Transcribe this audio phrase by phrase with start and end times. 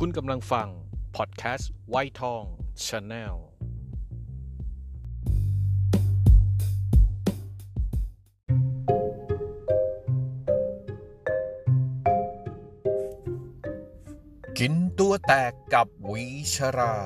[0.00, 0.68] คุณกำลังฟัง
[1.16, 2.42] พอดแคสต์ไวทอง
[2.86, 3.36] Channel
[14.58, 16.96] กินตัวแตกกับวิชรา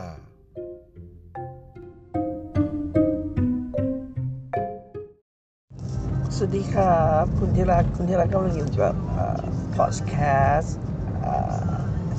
[6.35, 8.95] สวัสดีครับ คุณที่รักคุณที่รักกำลังอยู่กับ
[9.77, 10.15] พอดแค
[10.57, 10.77] สต์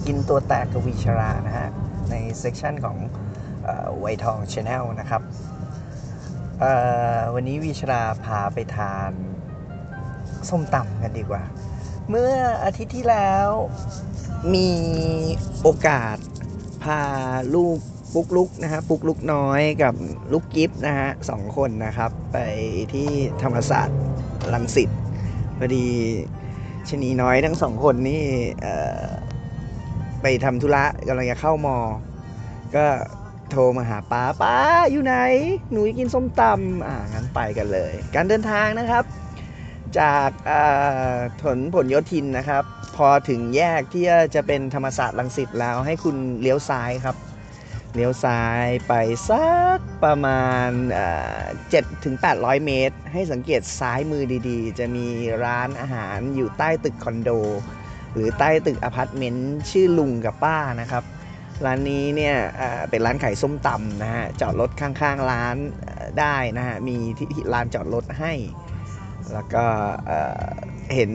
[0.05, 1.69] กินตัวแตกกับวิชรานะฮะ
[2.09, 2.97] ใน section ของ
[3.99, 5.21] ไวทอง Channel นะครับ
[7.33, 9.11] วันนี้วิชราพาไปทาน
[10.49, 11.43] ส้มตำกันดีกว่า
[12.09, 12.33] เมื่อ
[12.63, 13.47] อาทิตย์ที่แล้ว
[14.53, 14.69] มี
[15.61, 16.17] โอกาส
[16.83, 17.01] พา
[17.55, 17.77] ลูก
[18.13, 19.93] ปุกลุกนะฮะปุกลุกน้อยกับ
[20.31, 22.37] ลูกกิฟนะฮะสองคนนะครับ ไป
[22.93, 23.09] ที่
[23.43, 23.99] ธรรมศาสตร์
[24.53, 24.89] ลังสิต
[25.57, 25.87] พอดี
[26.89, 28.23] ชนีน้อยทั้งสองคนนี่
[28.61, 28.67] เอ
[30.21, 31.77] ไปทำธุระกำลังจะเข้ามอ
[32.75, 32.85] ก็
[33.51, 34.55] โทรมาหาป้าป้า
[34.91, 35.15] อยู่ไหน
[35.71, 39.03] หนูจะกินส้มตำอ่างั้นไปกันเลย การเดินทางนะครับ
[39.99, 40.29] จาก
[41.41, 42.63] ถนนผลโยธินนะครับ
[42.95, 44.05] พอถึงแยกที่
[44.35, 47.15] จะเป็นธรรมศาสตร์ลังสิตแล้วให้คุณเลี้ยวซ้ายครับ
[47.95, 48.93] เลี้ยวซ้ายไป
[49.29, 50.69] สักประมาณ
[51.69, 55.07] เจ็ดถึง800เมตร ให้สังเกตซ้ายมือดีๆ จะมี
[55.43, 57.29] ร้านอาหารอยู่ใต้ตึกคอนโด
[58.13, 61.03] หรือใต้ตึกอพาร์ตเมนต์ชื่อลุงกับป้านะครับ
[61.65, 62.35] ร้านนี้เนี่ย
[62.89, 65.55] เป็นร้านขายส้มตำนะฮะจอดรถข้างๆร้าน
[66.19, 68.33] ได้นะฮะมีที่ลานจอดรถให้
[69.33, 69.65] แล้วก็
[70.95, 71.11] เห็น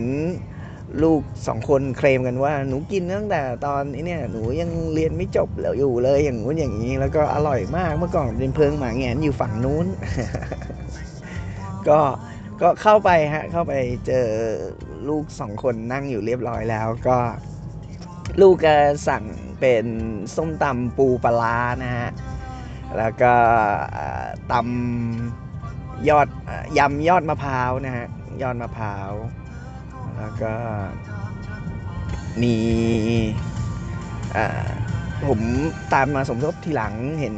[1.03, 9.86] ลูกสองคนเคลมกันว่าหนูกินตั้งแต่ตอนนี้เนี่ยหนูยังเรียนไม่จบแล้วอยู่เลยอย่างงู้นอย่างนี้ แล้วก็อร่อยมากเมื่อก่อนเป็นเพิงหมาแหงนอยู่ฝั่งนู้น
[11.88, 12.00] ก็
[12.62, 13.72] ก็เข้าไปฮะเข้าไป
[14.06, 14.28] เจอ
[15.08, 17.19] ลูกสองคนนั่งอยู่เรียบร้อยแล้วก็
[18.41, 18.77] ลูกก็
[19.08, 19.25] สั่ง
[19.61, 19.86] เป็น
[20.36, 22.11] ส้มตำปูปลานะฮะ
[22.98, 23.34] แล้วก็
[24.53, 26.28] ตำยอด
[26.78, 28.06] ยำยอดมะพร้าวนะฮะ
[28.43, 29.10] ยอดมะพร้าว
[30.19, 30.54] แล้วก็
[32.42, 32.56] มี
[34.37, 34.69] อ่า
[35.26, 35.41] ผม
[35.92, 37.37] ตามมาสมทบทีหลังเห็น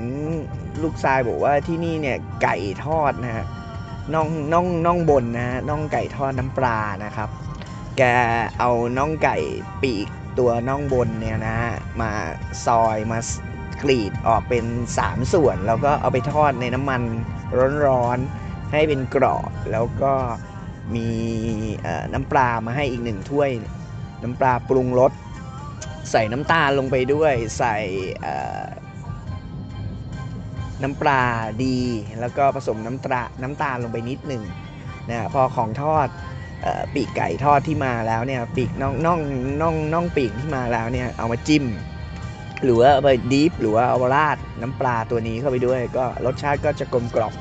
[0.82, 3.46] ลูกชายบอกว่าที่นี่เนี่ยไก่ทอดนะฮะ
[4.14, 7.28] น่องน่องน่องบนนะฮะน่องไก่ทอดน้ำปลานะครับ
[7.98, 8.02] แก
[8.58, 9.36] เอาน่องไก่
[9.82, 12.10] ปีกตัวน่องบนเนี่ยนะฮะมา
[12.66, 13.18] ซอยมา
[13.82, 14.64] กรีดออกเป็น
[14.98, 17.02] 3 ส่วน แล้วก็เอาไปทอดในน้ำมัน
[17.86, 20.14] ร้อนๆให้เป็นกรอบแล้วก็
[20.94, 21.08] มี
[22.12, 23.50] น้ำปลามาให้อีกหนึ่งถ้วย
[24.22, 25.12] น้ำปลาปรุงรส
[26.10, 27.76] ใส่น้ำตาลลงไปด้วยใส่
[30.82, 31.22] น้ำปลา
[31.64, 31.78] ดี
[32.20, 34.42] แล้วก็ผสมน้ำตาน้ำตาลลงไปนิดหนึ่ง
[35.08, 36.08] นะพอของทอด
[36.94, 39.20] ปีกไก่ทอดที่มาแล้วเนี่ยปีกน่องน่อง
[39.60, 41.64] น่องน่องปีกที่มาแล้วเนี่ยเอามาจิ้ม
[42.64, 47.34] หรือว่าเอาไป dip หรือว่าเอาราดน้ำปลาตัวนี้เข้าไปด้วย ก็รสชาติก็จะกลมกล่อม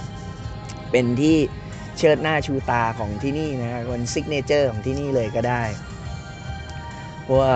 [0.91, 1.37] เป็นที่
[1.97, 5.63] เชิดหน้าชูตาของที่นี่นะฮะเป็น signature ของที่นี่เลยก็ได้
[7.23, 7.53] เพราะว่า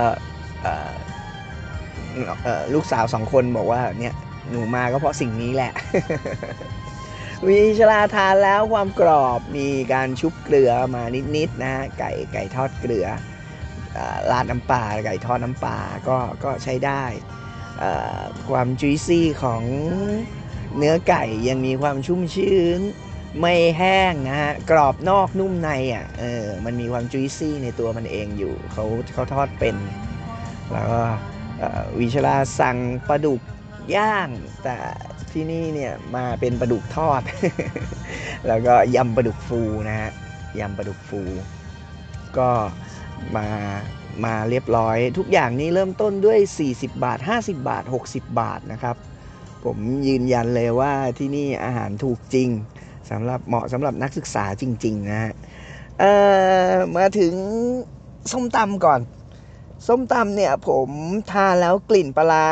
[2.73, 4.13] ลูกสาวสองคนบอกว่าเนี่ย
[4.49, 5.71] หนูมาก็เพราะสิ่งนี้แหละ
[7.47, 11.03] วิชลาทานแล้วความกรอบมีการชุบเกลือมา
[11.35, 13.07] นิดๆนะฮะไก่ไก่ทอดเกลือ
[14.31, 17.03] ราดน้ำปลาไก่ทอดน้ำปลาก็ก็ใช้ได้
[18.49, 19.63] ความจุยซี่ของ
[20.77, 22.79] เนื้อไก่ยังมีความชุ่มชื้น
[23.39, 29.75] ไม่แห้งนะฮะกรอบนอกนุ่มในอะเออมันมีความจุยซี่ในตัวมันเองอยู่เขาเขาทอดเป็น
[30.73, 31.01] แล้วก็
[31.99, 33.41] วิชลาสั่งปลาดุก
[33.95, 34.29] ย่าง
[34.63, 34.77] แต่
[35.33, 37.21] ที่นี่เนี่ยมาเป็นปลาดุกทอด
[38.47, 40.11] แล้วก็ยำปลาดุกฟูนะฮะ
[40.59, 41.21] ยำปลาดุกฟู
[42.37, 42.49] ก็
[43.35, 43.47] มา
[44.25, 48.95] มาเรียบร้อย ทุกอย่างนี้เริ่มต้นด้วย 40 บาท 50 บาท 60 บาทนะครับ
[49.65, 49.77] ผม
[50.07, 52.49] ยืนยันเลยว่าที่นี่อาหารถูกจริง
[53.09, 55.33] สำหรับเหมาะสำหรับนักศึกษาจริง ๆ นะฮะ
[56.97, 57.33] มาถึง
[58.31, 59.01] ส้มตำก่อน
[59.87, 60.89] ส้มตำเนี่ยผม
[61.31, 62.47] ทานแล้วกลิ่นปลาร้า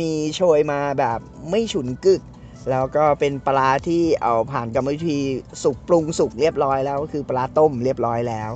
[0.00, 1.18] มีโชยมาแบบ
[1.50, 2.22] ไม่ฉุนกึก
[2.70, 5.18] แล้วก็เป็นปลาที่เอาผ่านกรรมวิธี
[5.62, 8.50] สุกปรุงสุกเรียบร้อยแล้วก็คือปลาต้มเรียบร้อยแล้ว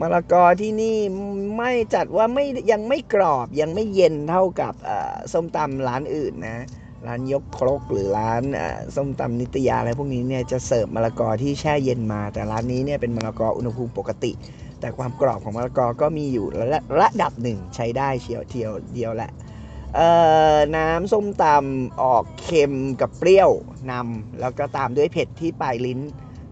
[0.00, 0.98] มะละกอที่นี่
[1.56, 4.74] ไม่จัดว่าไม่ยังไม่กรอบยังไม่เย็นเท่ากับ
[5.32, 6.64] ส้มตำร้านอื่นนะ
[7.06, 8.42] ร้านยกครกหรือร้าน
[8.96, 14.32] ส้มตำนิตยาอะไรพวกนี้เนี่ยจะเสิร์ฟมะละกอที่แช่เย็นมา แต่ร้านนี้เนี่ยเป็นมะละกออุณหภูมิปกติ
[14.80, 19.30] แต่ความกรอบของมะละกอก็มีอยู่ระระดับหนึ่งใช้ได้เชียวเทียวเดียวแหละ
[20.76, 23.50] น้ำส้มตำออกเค็มกับเปรี้ยว
[23.90, 26.00] นำแล้วก็ตามด้วยเผ็ดที่ปลายลิ้น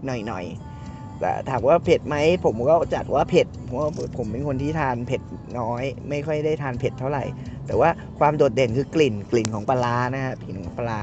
[0.05, 2.15] หน่อยๆแต่ถามว่าเผ็ดไหม
[2.45, 5.21] ผมก็จัดว่าเผ็ดเพราะว่าผมเป็นคนที่ทานเผ็ด
[5.59, 7.23] น้อย ไม่ค่อยได้ทานเผ็ดเท่าไหร่
[7.67, 7.89] แต่ว่า
[8.19, 11.01] ความโดดเด่นคือกลิ่นกลิ่นของปลานะฮะกลิ่นของปลา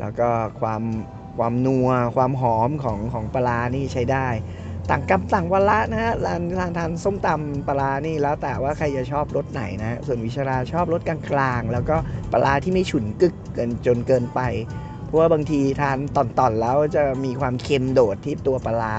[0.00, 0.28] แล้วก็
[0.60, 0.82] ความ
[1.38, 4.26] ความนัวความหอมของของปลานี่ใช้ได้
[4.90, 11.96] ต่างกรรมต่างวาระนะฮะร้านทานทานส้มตำปลานี่แล้วแต่ว่าใครจะชอบรสไหนนะส่วนวิชราชอบรสกลางๆ แล้วก็
[12.32, 14.40] ปลาร้าที่ไม่ฉุนกึกเกินจนเกินไป
[15.04, 18.94] เพราะว่าบางทีทานตอนๆแล้วจะมีความเค็มโดดที่ตัวปลาร้า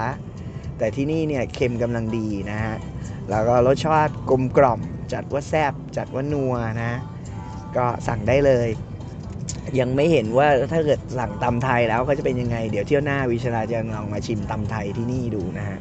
[0.78, 2.74] แต่ที่นี่เนี่ยเค็มกำลังดีนะฮะ
[3.30, 4.80] แล้วก็รสชาติกลมกล่อม
[5.12, 6.92] จัดว่าแซบจัดว่านัวนะ
[7.76, 8.68] ก็สั่งได้เลย
[9.80, 15.78] ยังไม่เห็นว่าถ้าเกิดสั่งตำไทยแล้วเขาจะเป็นยังไง เดี๋ยวเที่ยวหน้าวิชาจะลองมาชิมตำไทยที่นี่ดูนะฮะ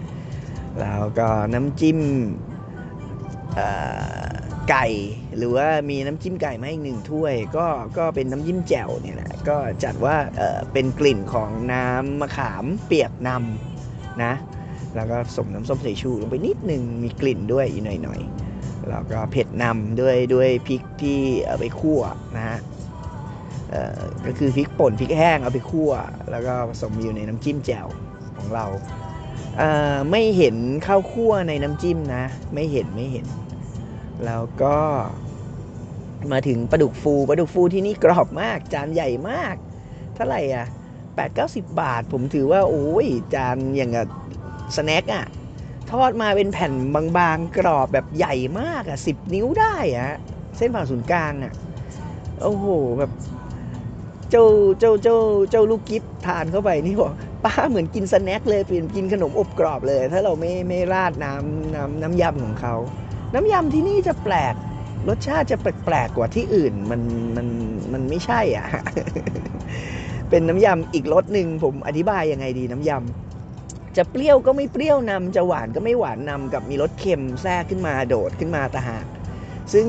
[0.82, 2.00] แล้วก็น้ำจิ้ม
[4.70, 4.86] ไก่
[5.38, 7.68] หรือว่ามีน้ำจิ้มไก่มาอีกหนึ่งถ้วย ก็
[7.98, 10.16] ก็เป็นน้ำจิ้มแจ่วเนี่ยแหละก็จัดว่า
[10.74, 14.34] เป็นกลิ่นของน้ำมะขามเปียกนำนะ
[14.96, 22.02] แล้วก็สมน้ำส้มสายชูลงไปนิดนึงมีกลิ่นด้วยอีกหน่อยๆแล้วก็เผ็ดนำด้วยด้วยพริกที่เอาไปคั่ว
[22.36, 22.58] นะฮะ
[24.26, 25.92] ก็คือพริกป่นพริกแห้งเอาไปคั่ว
[26.32, 27.88] แล้วก็ผสมอยู่ในน้ำจิ้มแจ่ว
[28.38, 28.66] ของเรา
[29.58, 30.56] เไม่เห็น
[30.88, 32.24] ข้าวคั่วในน้ำจิ้มนะ
[32.54, 33.26] ไม่เห็นไม่เห็น
[34.26, 34.78] แล้วก็
[36.32, 39.56] มาถึงปลาดุกฟูปลาดุกฟูที่นี่กรอบมาก จานใหญ่มาก
[40.16, 40.66] เท่าไหร่อะ
[41.02, 44.08] 8 9 0บาท ผมถือว่าโอ้ยจานอย่างกับ
[44.76, 45.26] สแน็คอะ
[45.92, 46.74] ทอดมาเป็นแผ่น
[47.18, 50.18] บางๆ กรอบแบบใหญ่มากอะสิบนิ้วได้อะ
[50.58, 51.54] เส้นผ่าศูนย์กลางอะ
[52.42, 52.66] โอ้โห
[53.00, 53.12] แบบ
[54.32, 54.46] เจ้า
[54.80, 55.18] เจ้าเจ้า
[55.52, 57.12] เจ้าลูกกิฟทานเข้าไปนี่บอก
[57.44, 62.76] ป้าเหมือนกินสแน็คเลยเปลี่ยนกินขนมอบกรอบเลย ถ้าเราไม่ไม่ราดน้ำน้ำน้ำยำของเขา
[63.34, 64.56] น้ำยำที่นี่จะแปลก
[65.08, 67.02] รสชาติจะแปลกๆกว่าที่อื่นมัน
[67.36, 67.48] มัน
[67.94, 68.68] มันไม่ใช่อะ
[70.30, 79.06] เป็นน้ำยำอีกรสหนึ่งผมอธิบายยังไงดีน้ำยำจะเปรี้ยวก็ไม่เปรี้ยวนำจะหวานก็ไม่หวานนำกับมีรสเค็มแทรกขึ้นมาโดดขึ้นมาตาหาก
[79.74, 79.88] ซึ่ง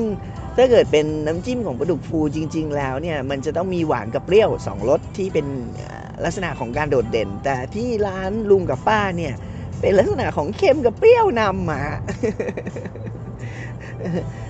[0.57, 5.47] ถ้าเกิดเป็นน้ำจิ้มของปลาดุกฟูจริง ๆ แล้วเนี่ยมันจะต้องมีหวานกับเปรี้ยวสองรสที่เป็น
[6.23, 9.33] ลักษณะของการโดดเด่น แต่ที่ร้านลุงกับป้าเนี่ย
[9.81, 11.83] เป็นลักษณะของเค็มกับเปรี้ยวนำมา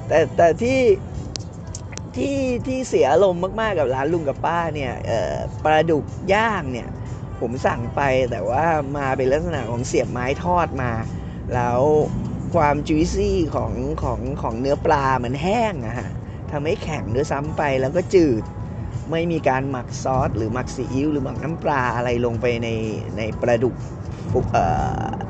[0.07, 0.80] แต่แต่ที่
[2.15, 2.36] ที่
[2.68, 4.94] ที่เสียอารมณ์มาก ๆ กับร้านลุงกับป้าเนี่ย
[5.63, 6.89] ปลาดุกย่างเนี่ย
[7.39, 8.01] ผมสั่งไป
[8.31, 8.65] แต่ว่า
[8.97, 10.91] มาเป็นลักษณะของเสียบไม้ทอดมา
[11.53, 11.79] แล้ว
[12.53, 13.71] ความจุยซี่ของ
[14.03, 16.09] ของของเนื้อปลามันแห้งอะฮะ
[16.51, 18.44] ทำให้แข็งด้วยซ้ำไปแล้วก็จืด
[19.11, 22.69] ไม่มีการหมักซอส หรือหมักซีอิ๊วหรือหมักน้ำปลาอะไรลงไปใน
[23.17, 23.75] ในปลาดุก
[24.31, 24.65] ฟุเอ่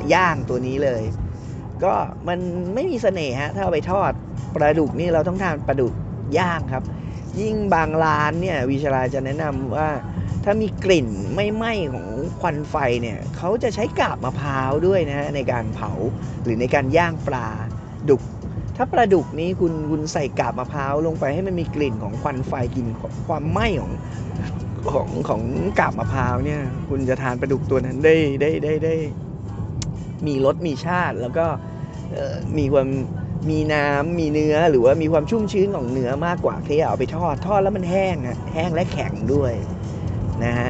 [0.10, 1.04] อย่างตัวนี้เลย
[1.84, 1.94] ก็
[2.28, 2.40] มัน
[2.74, 4.12] ไม่มีเสน่ห์ฮะถ้าเอาไปทอด
[4.56, 5.94] ปลาดุกนี่เราต้องทานปลาดุก
[6.38, 6.84] ย่างครับ
[7.40, 9.90] ยิ่งบางร้านเนี่ยวิชาลาจะแนะนำว่า
[10.44, 12.08] ถ้ามีกลิ่นไม่ไหม้ของ
[12.42, 15.92] ควันไฟเนี่ยเขาจะใช้กาบมะพร้าวด้วยนะฮะในการเผา
[16.44, 17.50] หรือในการย่างปลา
[18.10, 18.22] ดุก
[18.78, 22.88] ถ้าปลาดุกนี้คุณคุณใส่กาบมะพร้าวลงไปให้มันมีกลิ่นของควันไฟกลิ่น
[23.28, 23.92] ความไหม้ของ
[24.92, 25.42] ของของ
[25.80, 28.96] กาบมะพร้าวเนี่ยคุณจะทานปลาดุกตัวนั้นได้ได้ได้ได้
[30.28, 31.46] มีรสมีชาติแล้วก็
[32.58, 32.88] มีความ
[33.50, 39.54] มีน้ำมีเนื้อหรือว่ามีความชุ่มชื้นของเนื้อมากกว่าที่เอาไปทอดทอดแล้วมันแห้งอะแห้งและแข็งด้วย
[40.44, 40.70] นะฮะ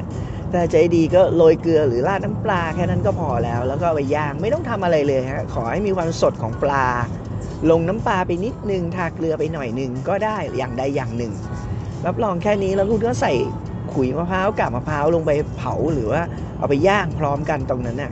[0.52, 6.86] ถ้าใจดีก็โรยเกลือหรือราดน้ำปลาแค่นั้นก็พอแล้ว แล้วก็ไปย่างไม่ต้องทำอะไรเลยฮะขอให้มีความสดของปลา
[7.70, 11.34] ลงน้ำปลาไปนิดนึงทาเกลือไปหน่อยหนึ่งก็ได้อย่างใดอย่างหนึ่ง
[12.06, 13.34] รับรองแค่นี้แล้วคุณก็ใส่
[13.94, 16.22] ขุยมะพร้าวกับมะพร้าวลงไปเผาหรือว่า
[16.58, 18.12] เอาไปย่างพร้อมกันตรงนั้นน่ะ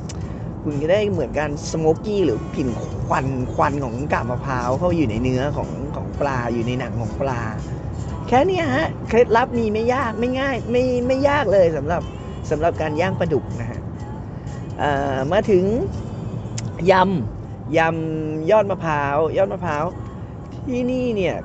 [0.64, 2.70] คุณก็ได้เหมือนการสโมกกี้หรือกลิ่น
[3.08, 7.42] ควันควันของกาบมะพร้าวเข้าอยู่ในเนื้อของของปลาอยู่ในหนังของปลา
[8.28, 12.02] แค่นี้ฮะเคล็ดลับมีไม่ยากไม่ง่ายไม่ไม่ยากเลยสำหรับ
[12.50, 13.80] สำหรับการย่างปลาดุกนะฮะ
[14.80, 15.66] เอ่อมาถึง
[16.92, 19.84] ยำยำยอดมะพร้าวยอดมะพร้าว
[20.68, 21.36] ที่นี่เนี่ย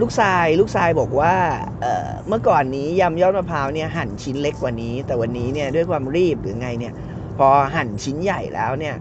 [0.00, 1.34] ลูกชายลูกชายบอกว่า
[1.80, 6.94] เออเมื่อก่อนนี้ยำยอดมะพร้าวเนี่ยหั่นชิ้นเล็กกว่านี้ แต่วันนี้เนี่ยด้วยความรีบหรือไงเนี่ย
[7.38, 8.96] พอหั่นชิ้นใหญ่แล้วเนี่ย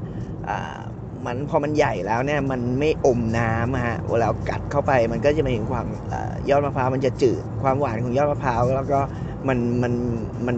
[1.25, 6.13] มันพอมันใหญ่แล้วเนี่ยมันไม่อมน้ำอะฮะเวลากัดเข้าไปมันก็จะม่เห็นความอ
[6.49, 8.99] ยอดมะพร้าวมันจะจืดความหวานของยอดมะพร้าวแล้วก็
[9.47, 9.93] มันมัน
[10.47, 10.55] มัน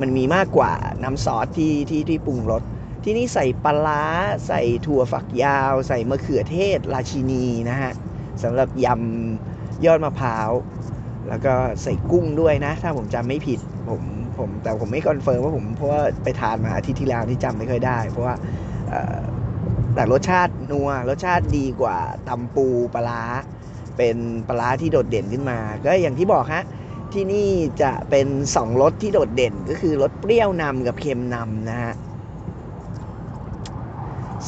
[0.00, 0.72] มันมีมากกว่า
[1.02, 2.62] น้ำซอสที่ที่ที่ปรุงรส
[3.04, 4.02] ที่นี่ใส่ปลาร้า
[4.46, 7.92] ใส่ถั่วฝักยาว ใส่มะเขือเทศราชินีนะฮะ
[8.42, 10.50] สำหรับยำยอดมะพร้าว
[11.28, 14.02] แล้วก็ใส่กุ้งด้วยนะ ถ้าผมจำไม่ผิดผม
[14.38, 18.34] ผมแต่ผมไม่ confirm ว่าผมเพราะว่าไปทานมาอาทิตย์ที่แล้วที่จำไม่ค่อยได้ เพราะว่า
[19.94, 21.98] แต่รสชาตินัวรสชาติดีกว่า
[22.28, 23.24] ตำปูปลา
[23.96, 24.16] เป็น
[24.48, 26.64] ปลาที่โดดเด่นขึ้นมา ก็อย่างที่บอกฮะ
[27.12, 27.48] ที่นี่
[27.82, 31.94] จะเป็นสองรสที่โดดเด่นก็คือรสเปรี้ยวนำกับเค็มนำนะฮะ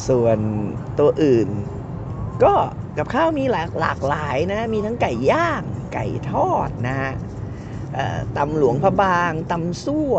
[0.08, 0.38] ส่วน
[0.98, 1.48] ตัวอื่น
[2.42, 2.54] ก็
[2.98, 5.62] กับข้าวมีหลากหลากหลายนะ มีทั้งไก่ย่าง
[5.94, 7.12] ไก่ทอดนะฮะ
[8.36, 10.14] ตำหลวงพระบางตำซั่ว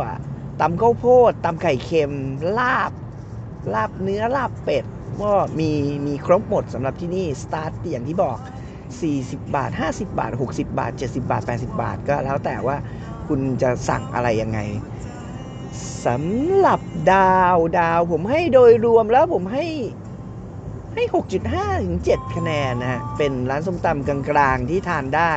[0.61, 2.13] ตำข้าวโพดตำไข่เค็ม
[2.57, 2.91] ลาบ
[3.73, 4.85] ลาบเนื้อลาบเป็ด
[5.21, 5.71] ก็มี
[6.07, 8.37] มีครบหมดสำหรับที่นี่สตาร์ทอย่างที่บอก
[8.97, 12.77] 40 บาท 50 บาท 60 บาท 70 บาท 80 บาท ก็แล้วแต่ว่า
[13.27, 14.59] คุณจะสั่งอะไรยังไง
[16.05, 16.81] สำหรับ
[17.13, 19.65] ดาวดาวผมให้โดยรวมแล้วผมให้
[20.93, 21.03] ให้
[21.43, 25.33] 6.5 ถึง 7 คะแนนนะฮะ เป็นร้านส้มตำกลางๆที่ทานได้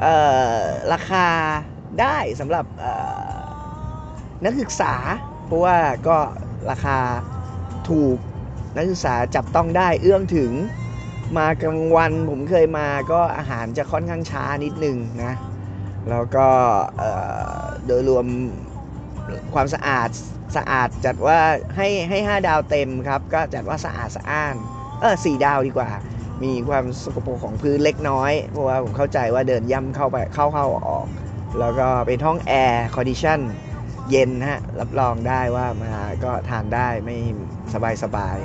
[0.00, 0.06] เอ
[0.54, 0.58] อ
[0.92, 1.26] ราคา
[2.00, 2.64] ได้สำหรับ
[4.44, 4.94] นักศึกษา
[5.46, 5.76] เพราะว่า
[6.08, 6.18] ก็
[6.70, 6.98] ราคา
[7.88, 8.18] ถูก
[8.76, 10.52] นักศึกษาจับต้องได้เอื้อมถึง
[11.36, 15.32] มากลางวันผมเคยมาก็อาหารจะค่อนข้างช้านิดนึงนะ
[16.10, 16.48] แล้วก็
[17.86, 18.26] โดยรวม
[19.54, 20.08] ความสะอาด
[20.56, 21.38] สะอาดจัดว่า
[21.76, 24.54] ให้ให้ 5 ดาวเต็มครับ ก็จัดว่าสะอาดสะอ้าน
[25.00, 25.90] เออสี่ดาวดีกว่า
[26.42, 31.06] มีความสกปรกของพื้นเล็กน้อย เพราะว่าผมเข้าใจว่าเดินย่ำเข้าไปเข้าเข้าออก
[31.58, 33.40] แล้วก็เป็นห้อง air condition
[34.10, 35.92] เย็นนะฮะรับรองได้ว่ามา
[36.24, 37.16] ก็ทานได้ไม่
[37.74, 38.38] สบายสบาย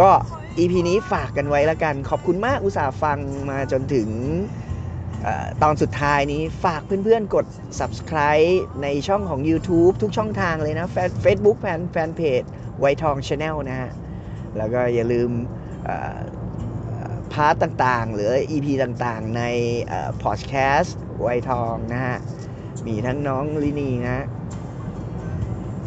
[0.00, 0.10] ก็
[0.58, 3.18] EP นี้ฝากกันไว้แล้วกัน ขอบคุณมากอุตส่าห์ฟัง
[3.50, 5.28] มาจนถึง
[5.62, 7.46] ตอนสุดท้ายนี้ฝากเพื่อนๆ กด
[7.80, 12.42] subscribe ในช่องของ YouTube ทุกช่องทางเลยนะแฟน Facebook แฟนแฟนเพจ
[12.80, 13.90] ไวทอง Channel นะฮะ
[14.56, 15.30] แล้วก็อย่าลืม
[17.32, 19.42] part ต่างๆ หรือ EP ต่างๆ ใน
[20.22, 22.18] พอดแคสต์ไวทองนะฮะ
[22.86, 24.26] มีทั้งน้องลินีนะ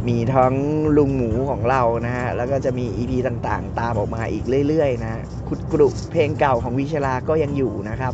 [0.08, 0.54] มีทั้ง
[0.98, 8.14] ลุงหมูของเรานะฮะ แล้วก็จะมี EP ต่างๆ ตามออกมาอีกเรื่อยๆ นะขุดกรุเพลงเก่าของวิชราก็ยังอยู่นะครับ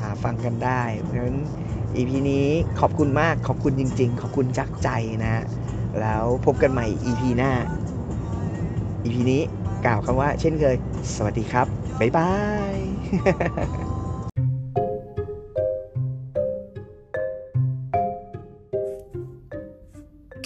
[0.00, 1.38] หาฟังกันได้ เพราะฉะนั้น
[1.96, 2.46] EP นี้
[2.80, 4.88] ขอบคุณมาก ขอบคุณจริง ๆ ขอบคุณจากใจ
[5.22, 5.44] นะฮะ
[6.00, 7.52] แล้วพบกันใหม่ EP หน้า
[9.04, 9.42] EP นี้
[9.86, 10.76] กล่าวคำว่าเช่นเคย
[11.16, 11.66] สวัสดีครับ
[12.00, 12.32] บ๊ายบา
[12.74, 12.76] ย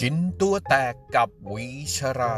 [0.02, 2.36] กินตัวแตกกับวิชรา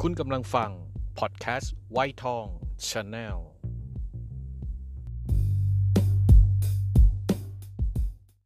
[0.00, 0.70] คุณกำลังฟัง
[1.18, 2.46] พอดแคสต์ไวท์ทอง
[2.88, 3.49] ชาแนล